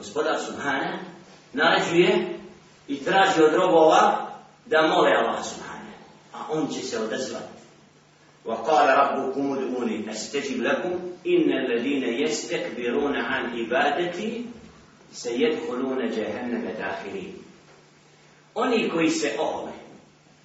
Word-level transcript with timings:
Gospodar 0.00 0.40
Subhane 0.46 0.98
naređuje 1.52 2.38
i 2.88 3.04
traži 3.04 3.42
od 3.42 3.54
robova 3.54 4.30
da 4.66 4.82
mole 4.82 5.10
Allah 5.12 5.44
Subhane, 5.44 5.92
a 6.34 6.38
on 6.50 6.68
će 6.68 6.80
se 6.80 6.98
odazvati. 6.98 7.56
وقال 8.46 8.98
ربكم 8.98 9.52
ادعوني 9.52 10.10
استجب 10.10 10.62
لكم 10.62 10.94
ان 11.26 11.52
الذين 11.52 12.02
يستكبرون 12.02 13.16
عن 13.16 13.58
عبادتي 13.58 14.44
سيدخلون 15.12 16.10
جهنم 16.10 16.70
داخلين 16.78 17.32
Oni 18.54 18.88
koji 18.88 19.10
se 19.10 19.36
ohole, 19.38 19.72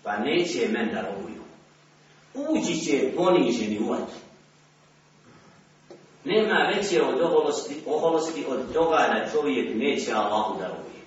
pa 0.04 0.18
neće 0.18 0.68
men 0.72 0.90
da 0.94 1.02
robuju, 1.02 1.44
ući 2.34 2.80
će 2.80 3.12
poniženi 3.16 3.80
u 3.80 3.90
vatru. 3.90 4.20
Nema 6.27 6.71
veće 6.75 7.03
od 7.03 7.21
oholosti, 7.21 7.83
oholosti 7.87 8.45
od 8.49 8.73
toga 8.73 8.97
da 8.97 9.31
čovjek 9.33 9.77
neće 9.77 10.13
Allahu 10.13 10.59
da 10.61 10.67
robuje. 10.67 11.03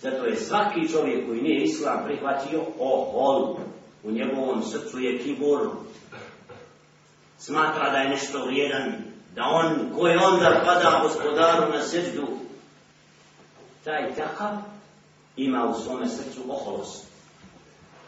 Zato 0.00 0.24
je 0.24 0.36
svaki 0.36 0.88
čovjek 0.92 1.26
koji 1.26 1.42
nije 1.42 1.64
islam 1.64 2.04
prihvatio 2.04 2.62
ohol. 2.78 3.56
U 4.02 4.10
njegovom 4.10 4.62
srcu 4.62 4.98
je 4.98 5.18
kibor. 5.18 5.70
Smatra 7.38 7.90
da 7.90 7.96
je 7.96 8.08
nešto 8.08 8.44
vrijedan. 8.44 8.92
Da 9.34 9.44
on, 9.44 9.90
ko 9.96 10.06
je 10.06 10.18
onda 10.18 10.62
pada 10.64 11.00
gospodaru 11.02 11.72
na 11.72 11.82
srdu, 11.82 12.26
taj 13.84 14.14
takav 14.14 14.56
ima 15.36 15.64
u 15.64 15.80
svome 15.80 16.08
srcu 16.08 16.40
oholost. 16.48 17.06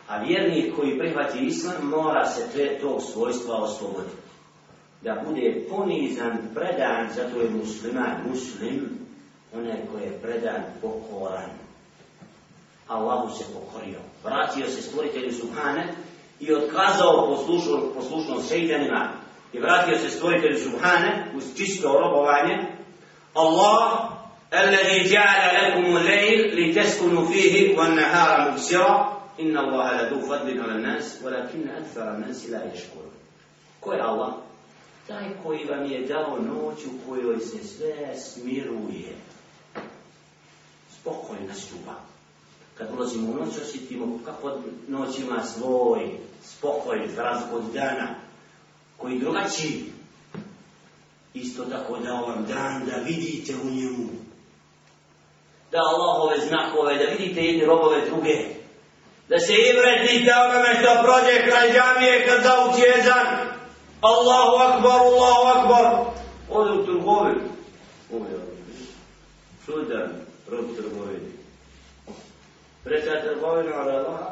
A 0.09 0.23
vjernik 0.23 0.77
koji 0.77 0.99
prihvati 0.99 1.39
islam 1.39 1.89
mora 1.89 2.27
se 2.27 2.49
te, 2.53 2.79
tog 2.81 3.03
svojstva 3.13 3.57
osloboditi 3.57 4.17
Da 5.02 5.24
bude 5.26 5.66
ponizan, 5.70 6.38
predan, 6.56 7.08
zato 7.16 7.42
je 7.42 7.50
musliman, 7.50 8.18
muslim, 8.30 8.90
onaj 9.56 9.78
koji 9.92 10.04
je 10.04 10.20
predan, 10.22 10.64
pokoran. 10.82 11.50
Allahu 12.88 13.38
se 13.38 13.44
pokorio. 13.54 14.00
Vratio 14.24 14.70
se 14.70 14.82
stvoritelju 14.82 15.34
Subhane 15.34 15.88
i 16.40 16.54
otkazao 16.54 17.36
poslušno, 17.36 17.92
poslušnost 17.96 18.50
šeitanima 18.50 19.10
i 19.54 19.60
vratio 19.60 19.98
se 19.98 20.10
stvoritelju 20.10 20.58
Subhane 20.60 21.26
uz 21.36 21.44
čisto 21.58 22.00
robovanje. 22.00 22.66
Allah 23.34 24.16
الذي 24.54 25.10
جعل 25.10 25.72
لكم 25.72 25.98
الليل 25.98 26.70
لتسكنوا 26.70 27.28
فيه 27.28 27.78
والنهار 27.78 28.52
مبصرا 28.52 29.22
إن 29.40 29.58
الله 29.58 30.02
لذو 30.02 30.20
فضل 30.20 30.62
على 30.62 30.72
الناس 30.72 31.20
ولكن 31.24 31.70
أكثر 31.70 32.16
الناس 32.16 32.50
لا 32.50 32.74
يشكرون 32.74 33.12
Ko 33.82 33.94
je 33.94 34.02
Allah? 34.02 34.34
Taj 35.07 35.25
koji 35.43 35.65
vam 35.65 35.85
je 35.85 36.07
dao 36.07 36.39
noć 36.39 36.79
u 36.87 37.09
kojoj 37.09 37.39
se 37.41 37.65
sve 37.65 38.17
smiruje. 38.19 39.17
Spokojno 41.01 41.47
nastupa. 41.49 41.95
Kad 42.75 42.89
ulazimo 42.97 43.33
u 43.33 43.35
noć, 43.35 43.59
osjetimo 43.63 44.19
kako 44.25 44.59
noć 44.89 45.19
ima 45.19 45.43
svoj 45.45 46.11
spokoj, 46.45 47.09
za 47.17 47.43
od 47.53 47.63
dana, 47.75 48.15
koji 48.97 49.19
drugačiji. 49.19 49.85
Isto 51.35 51.65
tako 51.65 51.99
dao 51.99 52.27
vam 52.27 52.47
dan 52.49 52.83
da 52.87 52.97
vidite 52.97 53.55
u 53.63 53.71
njemu. 53.71 54.09
Da 55.73 55.79
Allahove 55.79 56.47
znakove, 56.47 56.99
da 56.99 57.13
vidite 57.13 57.41
jedne 57.41 57.67
robove 57.67 58.01
druge. 58.11 58.37
Da 59.29 59.39
se 59.39 59.53
ibretite 59.53 60.33
onome 60.35 60.81
što 60.81 61.03
prođe 61.03 61.51
kraj 61.51 61.73
džamije 61.73 62.27
kad 62.27 62.43
zauči 62.43 62.81
jezan. 62.81 63.60
Allahu 64.01 64.57
akbar, 64.57 65.01
Allahu 65.01 65.59
akbar. 65.59 66.05
Ode 66.51 66.71
u 66.71 66.85
trgovinu. 66.85 67.41
Ono, 68.13 68.27
Čudan, 69.67 70.11
rob 70.51 70.65
trgovini. 70.77 71.31
Preča 72.85 73.21
trgovinu 73.25 73.73
od 73.81 73.89
Allaha. 73.89 74.31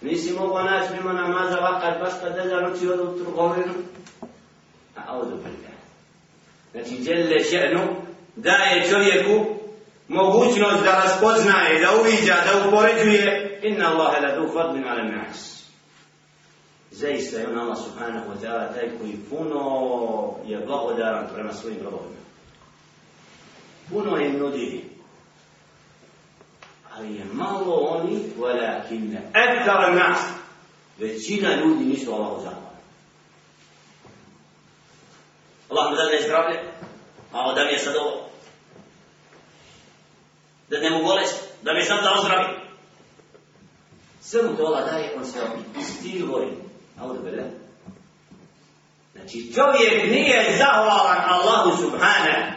Nisi 0.00 0.32
mogao 0.32 0.62
naći 0.62 0.92
mimo 0.94 1.12
namaza 1.12 1.56
vakat 1.56 2.00
baš 2.00 2.12
kad 2.22 2.34
deda 2.34 2.60
noći 2.60 2.88
ode 2.88 3.02
u 3.02 3.18
trgovinu. 3.18 3.74
A 4.96 5.18
odu 5.18 5.36
prika. 5.36 5.72
Znači, 6.72 7.02
djelje 7.02 7.44
še'nu 7.44 7.80
daje 8.36 8.88
čovjeku 8.90 9.46
mogućnost 10.08 10.84
da 10.84 11.02
raspoznaje, 11.04 11.80
da 11.80 12.00
uviđa, 12.00 12.34
da 12.34 12.68
upoređuje. 12.68 13.60
Inna 13.62 13.88
Allahe 13.88 14.26
la 14.26 14.36
du 14.36 14.52
fadlin 14.52 14.84
ala 14.88 15.02
nas. 15.02 15.57
Zaista 16.98 17.38
je 17.38 17.46
on 17.46 17.58
Allah 17.58 17.78
subhanahu 17.78 18.30
wa 18.30 18.38
ta'ala 18.42 18.74
taj 18.74 18.90
koji 18.98 19.14
puno 19.30 19.62
je 20.46 20.58
blagodaran 20.66 21.28
prema 21.34 21.52
svojim 21.52 21.78
robovima. 21.84 22.22
Puno 23.90 24.16
je 24.16 24.32
nudi 24.32 24.84
ali 26.98 27.14
je 27.16 27.24
malo 27.24 27.74
oni, 27.74 28.22
walakin 28.38 29.16
ektar 29.34 29.94
nas, 29.94 30.18
većina 30.98 31.54
ljudi 31.54 31.84
nisu 31.84 32.12
Allahu 32.12 32.42
zahvalni. 32.42 32.78
Allah 35.70 35.90
mu 35.90 35.96
da 35.96 36.04
ne 36.04 36.22
zdravlje, 36.22 36.60
a 37.32 37.54
da 37.54 37.64
mi 37.64 37.72
je 37.72 37.78
sad 37.78 37.96
ovo. 37.96 38.28
Da 40.70 40.80
ne 40.80 40.90
mu 40.90 41.04
bolest, 41.04 41.44
da 41.62 41.72
mi 41.72 41.82
sad 41.82 42.02
da 42.02 42.14
ozdravi. 42.18 42.58
Sve 44.20 44.42
mu 44.42 44.56
to 44.56 44.62
Allah 44.62 44.90
daje, 44.90 45.14
on 45.16 45.24
se 45.24 45.38
istilvori. 45.80 46.67
Audu 47.00 47.22
bele. 47.22 47.44
Znači 49.14 49.54
čovjek 49.54 50.10
nije 50.10 50.56
zahvalan 50.58 51.18
Allahu 51.28 51.82
subhanahu 51.82 52.52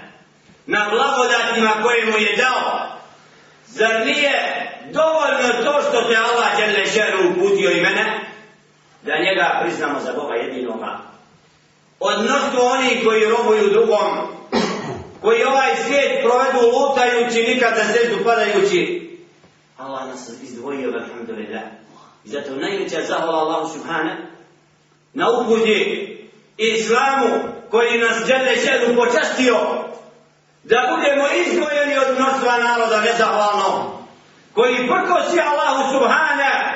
na 0.66 0.90
blagodatima 0.90 1.84
koje 1.84 2.06
mu 2.06 2.18
je 2.18 2.35
dao, 2.35 2.91
Zar 3.74 4.06
nije 4.06 4.31
dovoljno 4.94 5.63
to 5.63 5.81
što 5.81 6.02
te 6.02 6.16
Allah 6.18 6.57
djelje 6.57 6.85
šeru 6.85 7.29
uputio 7.31 7.72
i 7.72 7.81
mene, 7.81 8.19
da 9.03 9.13
njega 9.18 9.59
priznamo 9.63 10.00
za 10.00 10.13
Boga 10.13 10.34
jedinoga? 10.34 11.00
Odnosno 12.00 12.59
oni 12.62 13.03
koji 13.03 13.25
robuju 13.25 13.69
drugom, 13.69 14.08
koji 15.22 15.44
ovaj 15.44 15.75
svijet 15.75 16.23
provedu 16.23 16.78
lutajući, 16.78 17.53
nikad 17.53 17.73
za 17.75 17.94
sreću 17.94 18.23
padajući, 18.23 19.12
Allah 19.78 20.08
nas 20.08 20.29
izdvojio, 20.44 20.94
alhamdulillah. 20.94 21.63
I 22.26 22.30
zato 22.30 22.56
najveća 22.56 23.02
zahvala 23.08 23.38
Allahu 23.38 23.74
subhana 23.74 24.18
na 25.14 25.30
uputi 25.30 26.18
islamu 26.58 27.28
koji 27.72 28.00
nas 28.00 28.26
djelje 28.26 28.56
šeru 28.56 28.96
počastio 28.96 29.56
da 30.64 30.96
budemo 30.96 31.26
izdvojeni 31.46 31.98
od 31.98 32.16
mnoštva 32.16 32.58
naroda 32.58 33.02
nezahvalno, 33.02 34.00
koji 34.54 34.76
prkosi 34.76 35.40
Allahu 35.40 35.94
subhana 35.94 36.71